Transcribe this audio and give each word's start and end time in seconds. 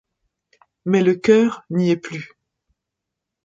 Mais 0.85 1.03
le 1.03 1.13
cœur 1.13 1.63
n’y 1.69 1.91
est 1.91 1.95
plus. 1.97 2.33